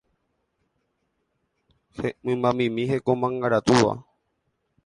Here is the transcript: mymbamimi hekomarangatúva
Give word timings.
mymbamimi 2.23 2.83
hekomarangatúva 2.91 3.93